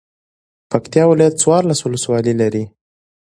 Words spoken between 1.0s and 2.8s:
ولايت څوارلس ولسوالۍ لری.